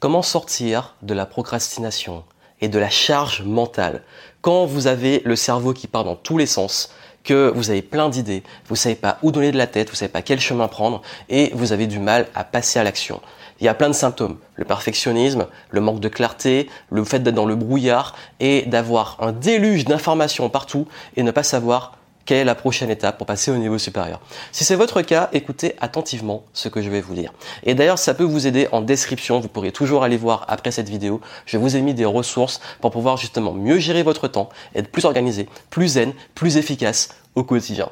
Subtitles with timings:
[0.00, 2.24] Comment sortir de la procrastination
[2.62, 4.00] et de la charge mentale
[4.40, 8.08] quand vous avez le cerveau qui part dans tous les sens, que vous avez plein
[8.08, 11.02] d'idées, vous savez pas où donner de la tête, vous savez pas quel chemin prendre
[11.28, 13.20] et vous avez du mal à passer à l'action.
[13.60, 14.38] Il y a plein de symptômes.
[14.54, 19.32] Le perfectionnisme, le manque de clarté, le fait d'être dans le brouillard et d'avoir un
[19.32, 21.98] déluge d'informations partout et ne pas savoir
[22.30, 24.20] quelle est la prochaine étape pour passer au niveau supérieur.
[24.52, 27.32] Si c'est votre cas, écoutez attentivement ce que je vais vous dire.
[27.64, 30.88] Et d'ailleurs, ça peut vous aider en description, vous pourrez toujours aller voir après cette
[30.88, 31.20] vidéo.
[31.44, 35.06] Je vous ai mis des ressources pour pouvoir justement mieux gérer votre temps, être plus
[35.06, 37.88] organisé, plus zen, plus efficace au quotidien.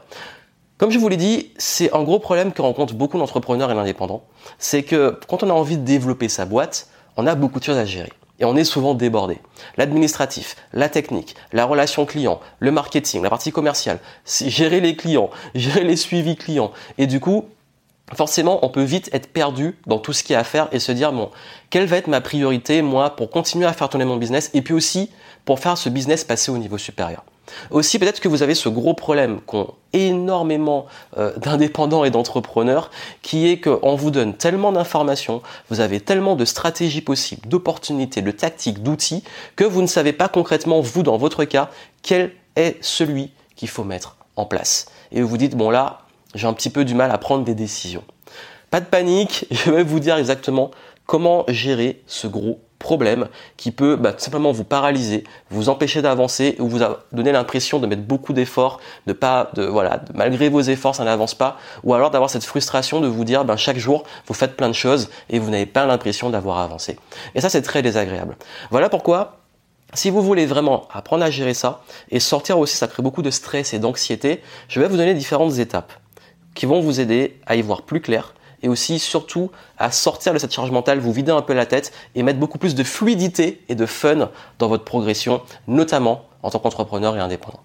[0.76, 4.22] Comme je vous l'ai dit, c'est un gros problème que rencontrent beaucoup d'entrepreneurs et d'indépendants.
[4.60, 7.76] C'est que quand on a envie de développer sa boîte, on a beaucoup de choses
[7.76, 8.12] à gérer.
[8.38, 9.38] Et on est souvent débordé.
[9.76, 15.84] L'administratif, la technique, la relation client, le marketing, la partie commerciale, gérer les clients, gérer
[15.84, 16.72] les suivis clients.
[16.98, 17.46] Et du coup,
[18.14, 20.78] forcément, on peut vite être perdu dans tout ce qu'il y a à faire et
[20.78, 21.30] se dire, bon,
[21.70, 24.74] quelle va être ma priorité, moi, pour continuer à faire tourner mon business et puis
[24.74, 25.10] aussi
[25.44, 27.24] pour faire ce business passer au niveau supérieur.
[27.70, 32.90] Aussi, peut-être que vous avez ce gros problème qu'ont énormément euh, d'indépendants et d'entrepreneurs,
[33.22, 38.30] qui est qu'on vous donne tellement d'informations, vous avez tellement de stratégies possibles, d'opportunités, de
[38.30, 39.24] tactiques, d'outils,
[39.56, 41.70] que vous ne savez pas concrètement, vous, dans votre cas,
[42.02, 44.86] quel est celui qu'il faut mettre en place.
[45.10, 46.02] Et vous vous dites, bon là,
[46.34, 48.04] j'ai un petit peu du mal à prendre des décisions.
[48.70, 50.70] Pas de panique, je vais vous dire exactement
[51.06, 56.68] comment gérer ce gros problème qui peut bah, simplement vous paralyser, vous empêcher d'avancer ou
[56.68, 56.80] vous
[57.12, 61.34] donner l'impression de mettre beaucoup d'efforts, de pas, de voilà, malgré vos efforts ça n'avance
[61.34, 64.68] pas, ou alors d'avoir cette frustration de vous dire ben chaque jour vous faites plein
[64.68, 66.98] de choses et vous n'avez pas l'impression d'avoir avancé.
[67.34, 68.36] Et ça c'est très désagréable.
[68.70, 69.38] Voilà pourquoi
[69.94, 73.30] si vous voulez vraiment apprendre à gérer ça et sortir aussi, ça crée beaucoup de
[73.30, 75.94] stress et d'anxiété, je vais vous donner différentes étapes
[76.54, 80.38] qui vont vous aider à y voir plus clair et aussi surtout à sortir de
[80.38, 83.62] cette charge mentale, vous vider un peu la tête et mettre beaucoup plus de fluidité
[83.68, 87.60] et de fun dans votre progression, notamment en tant qu'entrepreneur et indépendant.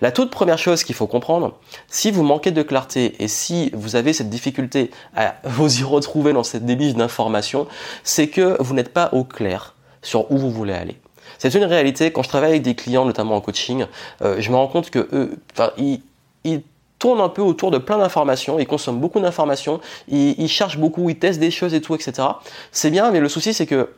[0.00, 1.58] La toute première chose qu'il faut comprendre,
[1.88, 6.32] si vous manquez de clarté et si vous avez cette difficulté à vous y retrouver
[6.32, 7.66] dans cette débige d'informations,
[8.02, 10.96] c'est que vous n'êtes pas au clair sur où vous voulez aller.
[11.38, 12.10] C'est une réalité.
[12.10, 13.84] Quand je travaille avec des clients, notamment en coaching,
[14.22, 15.36] euh, je me rends compte que eux,
[15.76, 16.00] ils,
[16.44, 16.62] ils
[16.98, 21.18] tourne un peu autour de plein d'informations, ils consomment beaucoup d'informations, ils, cherchent beaucoup, ils
[21.18, 22.28] testent des choses et tout, etc.
[22.72, 23.90] C'est bien, mais le souci c'est que,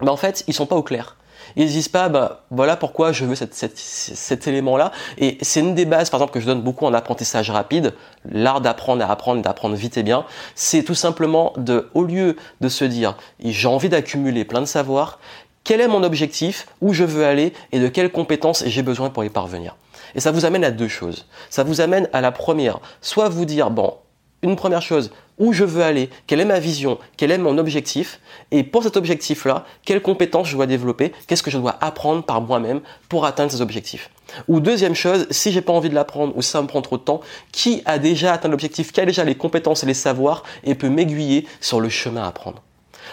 [0.00, 1.16] bah, en fait, ils sont pas au clair.
[1.54, 4.90] Ils disent pas, bah voilà pourquoi je veux cet élément-là.
[5.16, 7.94] Et c'est une des bases, par exemple, que je donne beaucoup en apprentissage rapide,
[8.28, 10.24] l'art d'apprendre à apprendre, d'apprendre vite et bien.
[10.54, 15.18] C'est tout simplement de, au lieu de se dire, j'ai envie d'accumuler plein de savoir,
[15.66, 19.24] quel est mon objectif, où je veux aller et de quelles compétences j'ai besoin pour
[19.24, 19.76] y parvenir.
[20.14, 21.26] Et ça vous amène à deux choses.
[21.50, 23.94] Ça vous amène à la première, soit vous dire, bon,
[24.42, 28.20] une première chose, où je veux aller, quelle est ma vision, quel est mon objectif,
[28.52, 32.40] et pour cet objectif-là, quelles compétences je dois développer, qu'est-ce que je dois apprendre par
[32.40, 34.10] moi-même pour atteindre ces objectifs.
[34.46, 37.02] Ou deuxième chose, si j'ai pas envie de l'apprendre ou ça me prend trop de
[37.02, 40.76] temps, qui a déjà atteint l'objectif, qui a déjà les compétences et les savoirs et
[40.76, 42.62] peut m'aiguiller sur le chemin à prendre.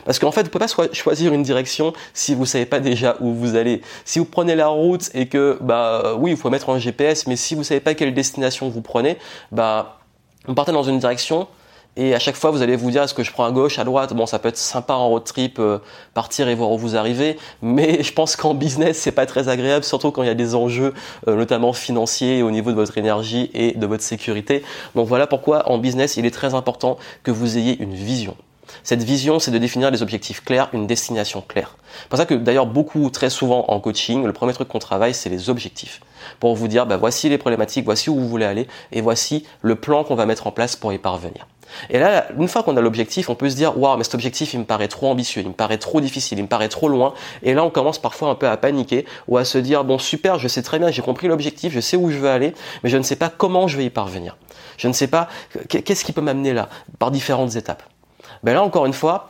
[0.06, 2.80] Parce qu'en fait, vous ne pouvez pas choisir une direction si vous ne savez pas
[2.80, 3.82] déjà où vous allez.
[4.06, 7.36] Si vous prenez la route et que, bah, oui, il faut mettre un GPS, mais
[7.36, 9.18] si vous ne savez pas quelle destination vous prenez,
[9.52, 10.00] bah,
[10.48, 11.48] vous partez dans une direction
[11.96, 13.84] et à chaque fois vous allez vous dire est-ce que je prends à gauche, à
[13.84, 14.14] droite?
[14.14, 15.78] Bon, ça peut être sympa en road trip, euh,
[16.14, 19.84] partir et voir où vous arrivez, mais je pense qu'en business c'est pas très agréable,
[19.84, 20.94] surtout quand il y a des enjeux,
[21.28, 24.64] euh, notamment financiers, au niveau de votre énergie et de votre sécurité.
[24.96, 28.36] Donc voilà pourquoi en business il est très important que vous ayez une vision.
[28.84, 31.78] Cette vision, c'est de définir des objectifs clairs, une destination claire.
[32.02, 35.14] C'est pour ça que d'ailleurs beaucoup, très souvent en coaching, le premier truc qu'on travaille,
[35.14, 36.02] c'est les objectifs.
[36.40, 39.76] Pour vous dire, bah, voici les problématiques, voici où vous voulez aller, et voici le
[39.76, 41.48] plan qu'on va mettre en place pour y parvenir.
[41.90, 44.54] Et là, une fois qu'on a l'objectif, on peut se dire, waouh, mais cet objectif,
[44.54, 47.14] il me paraît trop ambitieux, il me paraît trop difficile, il me paraît trop loin.
[47.42, 50.40] Et là, on commence parfois un peu à paniquer ou à se dire, bon, super,
[50.40, 52.54] je sais très bien, j'ai compris l'objectif, je sais où je veux aller,
[52.84, 54.38] mais je ne sais pas comment je vais y parvenir.
[54.78, 55.30] Je ne sais pas
[55.68, 56.70] qu'est-ce qui peut m'amener là,
[57.00, 57.84] par différentes étapes.
[58.44, 59.30] Ben là, encore une fois,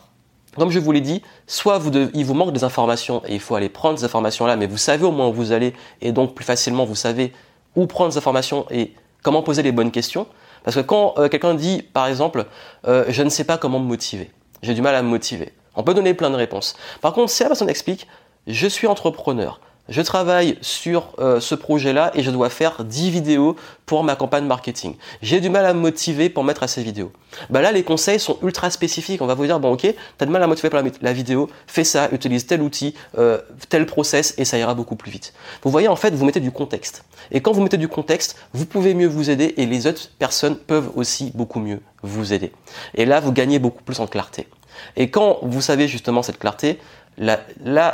[0.57, 3.55] comme je vous l'ai dit, soit vous il vous manque des informations et il faut
[3.55, 6.45] aller prendre ces informations-là, mais vous savez au moins où vous allez et donc plus
[6.45, 7.33] facilement vous savez
[7.75, 8.93] où prendre ces informations et
[9.23, 10.27] comment poser les bonnes questions.
[10.63, 12.45] Parce que quand euh, quelqu'un dit, par exemple,
[12.87, 14.31] euh, je ne sais pas comment me motiver,
[14.61, 16.75] j'ai du mal à me motiver, on peut donner plein de réponses.
[17.01, 18.07] Par contre, si la personne explique,
[18.47, 23.57] je suis entrepreneur, je travaille sur euh, ce projet-là et je dois faire 10 vidéos
[23.85, 24.95] pour ma campagne marketing.
[25.21, 27.11] J'ai du mal à me motiver pour mettre à ces vidéos.
[27.49, 29.21] Bah là, les conseils sont ultra spécifiques.
[29.21, 31.49] On va vous dire, bon ok, tu as de mal à motiver pour la, vidéo,
[31.67, 35.33] fais ça, utilise tel outil, euh, tel process et ça ira beaucoup plus vite.
[35.63, 37.03] Vous voyez, en fait, vous mettez du contexte.
[37.31, 40.55] Et quand vous mettez du contexte, vous pouvez mieux vous aider et les autres personnes
[40.55, 42.53] peuvent aussi beaucoup mieux vous aider.
[42.95, 44.47] Et là, vous gagnez beaucoup plus en clarté.
[44.95, 46.79] Et quand vous savez justement cette clarté,
[47.17, 47.41] là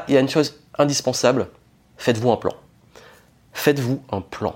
[0.07, 1.47] il y a une chose indispensable,
[2.00, 2.54] faites-vous un plan.
[3.54, 4.56] Faites-vous un plan.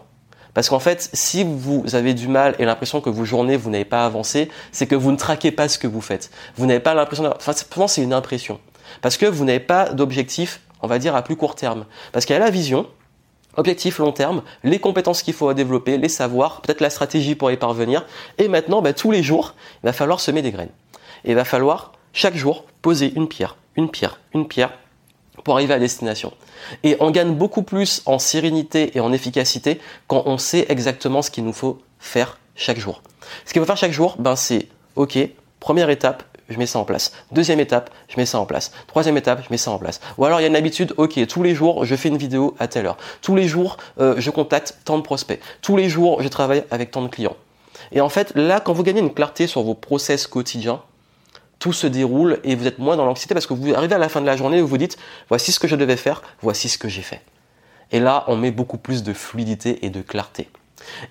[0.53, 3.85] Parce qu'en fait, si vous avez du mal et l'impression que vos journées, vous n'avez
[3.85, 6.31] pas avancé, c'est que vous ne traquez pas ce que vous faites.
[6.55, 7.31] Vous n'avez pas l'impression...
[7.35, 7.53] Enfin,
[7.87, 8.59] c'est une impression.
[9.01, 11.85] Parce que vous n'avez pas d'objectif, on va dire, à plus court terme.
[12.11, 12.87] Parce qu'il y a la vision,
[13.57, 17.57] objectif long terme, les compétences qu'il faut développer, les savoirs, peut-être la stratégie pour y
[17.57, 18.05] parvenir.
[18.37, 20.71] Et maintenant, bah, tous les jours, il va falloir semer des graines.
[21.25, 24.71] Et il va falloir, chaque jour, poser une pierre, une pierre, une pierre,
[25.43, 26.33] pour arriver à destination.
[26.83, 31.31] Et on gagne beaucoup plus en sérénité et en efficacité quand on sait exactement ce
[31.31, 33.01] qu'il nous faut faire chaque jour.
[33.45, 35.17] Ce qu'il faut faire chaque jour, ben c'est OK,
[35.59, 37.11] première étape, je mets ça en place.
[37.31, 38.71] Deuxième étape, je mets ça en place.
[38.87, 40.01] Troisième étape, je mets ça en place.
[40.17, 42.55] Ou alors il y a une habitude, ok, tous les jours, je fais une vidéo
[42.59, 42.97] à telle heure.
[43.21, 45.39] Tous les jours, euh, je contacte tant de prospects.
[45.61, 47.35] Tous les jours, je travaille avec tant de clients.
[47.91, 50.81] Et en fait, là, quand vous gagnez une clarté sur vos process quotidiens,
[51.63, 54.09] tout se déroule et vous êtes moins dans l'anxiété parce que vous arrivez à la
[54.09, 54.97] fin de la journée et vous vous dites
[55.29, 57.21] voici ce que je devais faire, voici ce que j'ai fait.
[57.93, 60.49] Et là, on met beaucoup plus de fluidité et de clarté.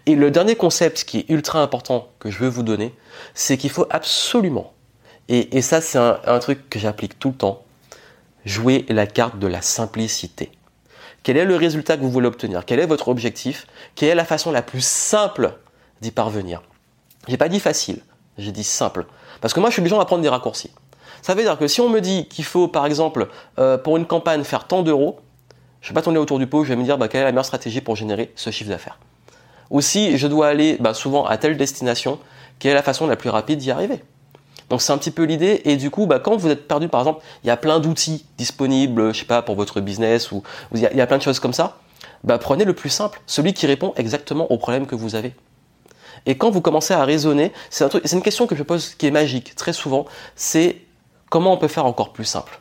[0.05, 2.95] Et le dernier concept qui est ultra important que je veux vous donner,
[3.33, 4.75] c'est qu'il faut absolument,
[5.31, 7.63] et, ça c'est un, un truc que j'applique tout le temps,
[8.45, 10.53] jouer la carte de la simplicité.
[11.23, 12.67] Quel est le résultat que vous voulez obtenir?
[12.67, 13.67] Quel est votre objectif?
[13.95, 15.55] Quelle est la façon la plus simple
[16.03, 16.61] d'y parvenir?
[17.27, 18.03] J'ai pas dit facile,
[18.39, 19.07] j'ai dit simple.
[19.41, 20.71] Parce que moi, je suis obligé à prendre des raccourcis.
[21.23, 24.07] Ça veut dire que si on me dit qu'il faut, par exemple, euh, pour une
[24.07, 25.21] campagne, faire tant d'euros,
[25.81, 27.25] je ne vais pas tourner autour du pot, je vais me dire bah, quelle est
[27.25, 28.99] la meilleure stratégie pour générer ce chiffre d'affaires?
[29.71, 32.19] Aussi, je dois aller bah, souvent à telle destination,
[32.59, 34.03] quelle est la façon la plus rapide d'y arriver?
[34.69, 35.63] Donc c'est un petit peu l'idée.
[35.65, 38.25] Et du coup, bah, quand vous êtes perdu, par exemple, il y a plein d'outils
[38.39, 40.43] disponibles, je sais pas, pour votre business ou
[40.75, 41.79] il y, a plein de choses comme ça.
[42.41, 45.35] Prenez le plus simple, celui qui répond exactement au problème que vous avez.
[46.27, 49.55] Et quand vous commencez à raisonner, c'est une question que je pose qui est magique
[49.57, 50.79] très souvent, c'est
[51.31, 52.61] comment on peut faire encore plus simple?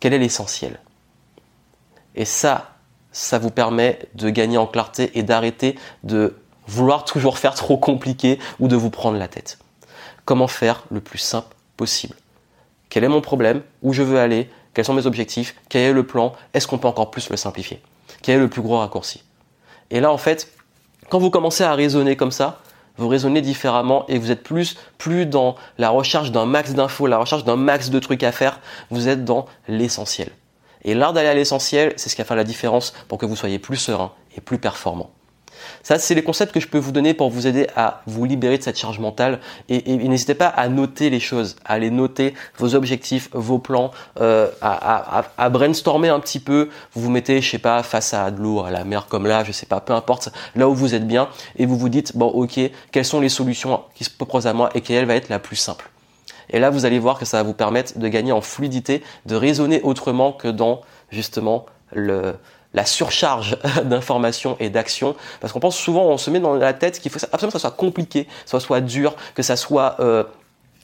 [0.00, 0.80] Quel est l'essentiel?
[2.14, 2.76] Et ça,
[3.12, 6.36] ça vous permet de gagner en clarté et d'arrêter de
[6.66, 9.58] vouloir toujours faire trop compliqué ou de vous prendre la tête.
[10.24, 12.16] Comment faire le plus simple possible?
[12.88, 13.62] Quel est mon problème?
[13.82, 14.50] Où je veux aller?
[14.74, 15.54] Quels sont mes objectifs?
[15.68, 16.32] Quel est le plan?
[16.54, 17.80] Est-ce qu'on peut encore plus le simplifier?
[18.22, 19.22] Quel est le plus gros raccourci?
[19.90, 20.52] Et là, en fait,
[21.08, 22.60] quand vous commencez à raisonner comme ça,
[22.96, 27.18] vous raisonnez différemment et vous êtes plus, plus dans la recherche d'un max d'infos, la
[27.18, 28.60] recherche d'un max de trucs à faire,
[28.90, 30.30] vous êtes dans l'essentiel.
[30.82, 33.36] Et l'art d'aller à l'essentiel, c'est ce qui va faire la différence pour que vous
[33.36, 35.10] soyez plus serein et plus performant.
[35.82, 38.58] Ça, c'est les concepts que je peux vous donner pour vous aider à vous libérer
[38.58, 39.40] de cette charge mentale.
[39.68, 44.48] Et, n'hésitez pas à noter les choses, à les noter, vos objectifs, vos plans, euh,
[44.60, 46.68] à, brainstormer un petit peu.
[46.94, 49.44] Vous vous mettez, je sais pas, face à de l'eau, à la mer comme là,
[49.44, 52.26] je sais pas, peu importe, là où vous êtes bien, et vous vous dites, bon,
[52.26, 52.58] ok,
[52.90, 55.56] quelles sont les solutions qui se proposent à moi et quelle va être la plus
[55.56, 55.90] simple.
[56.50, 59.34] Et là, vous allez voir que ça va vous permettre de gagner en fluidité, de
[59.34, 62.34] raisonner autrement que dans justement le,
[62.76, 67.00] la surcharge d'informations et d'actions, parce qu'on pense souvent, on se met dans la tête
[67.00, 70.22] qu'il faut absolument que ça soit compliqué, que ça soit dur, que ça soit euh,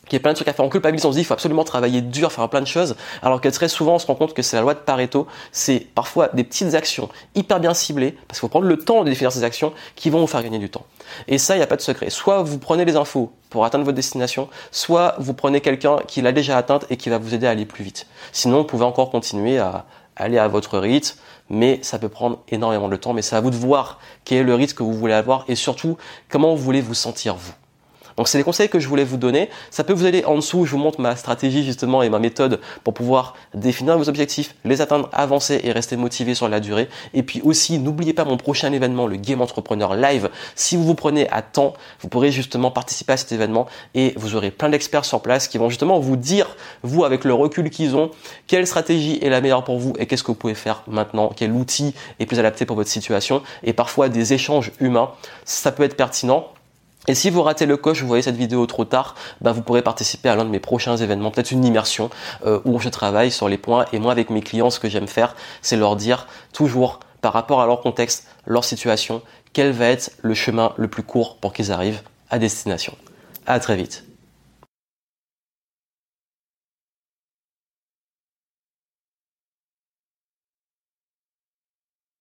[0.07, 0.65] qu'il y ait plein de trucs à faire.
[0.65, 3.41] en culpabilise, on se dit il faut absolument travailler dur, faire plein de choses, alors
[3.41, 6.29] que très souvent on se rend compte que c'est la loi de Pareto, c'est parfois
[6.33, 9.45] des petites actions hyper bien ciblées, parce qu'il faut prendre le temps de définir ces
[9.45, 10.87] actions qui vont vous faire gagner du temps.
[11.29, 12.11] Et ça, il n'y a pas de secret.
[12.11, 16.33] Soit vous prenez les infos pour atteindre votre destination, soit vous prenez quelqu'un qui l'a
[16.33, 18.07] déjà atteinte et qui va vous aider à aller plus vite.
[18.33, 19.85] Sinon, vous pouvez encore continuer à
[20.17, 21.19] aller à votre rythme,
[21.51, 23.13] mais ça peut prendre énormément de temps.
[23.13, 25.55] Mais c'est à vous de voir quel est le rythme que vous voulez avoir et
[25.55, 25.97] surtout
[26.29, 27.53] comment vous voulez vous sentir vous.
[28.17, 29.49] Donc c'est les conseils que je voulais vous donner.
[29.71, 32.61] Ça peut vous aider en dessous, je vous montre ma stratégie justement et ma méthode
[32.85, 36.89] pour pouvoir définir vos objectifs, les atteindre, avancer et rester motivé sur la durée.
[37.15, 40.31] Et puis aussi, n'oubliez pas mon prochain événement, le Game Entrepreneur Live.
[40.55, 44.37] Si vous vous prenez à temps, vous pourrez justement participer à cet événement et vous
[44.37, 47.97] aurez plein d'experts sur place qui vont justement vous dire, vous avec le recul qu'ils
[47.97, 48.11] ont,
[48.47, 51.53] quelle stratégie est la meilleure pour vous et qu'est-ce que vous pouvez faire maintenant, quel
[51.53, 55.11] outil est plus adapté pour votre situation et parfois des échanges humains.
[55.45, 56.49] Ça peut être pertinent.
[57.09, 59.83] Et si vous ratez le coche, vous voyez cette vidéo trop tard, bah vous pourrez
[59.83, 62.11] participer à l'un de mes prochains événements, peut-être une immersion
[62.47, 63.87] euh, où je travaille sur les points.
[63.93, 67.61] Et moi, avec mes clients, ce que j'aime faire, c'est leur dire toujours par rapport
[67.61, 71.73] à leur contexte, leur situation, quel va être le chemin le plus court pour qu'ils
[71.73, 72.95] arrivent à destination.
[73.47, 74.05] À très vite.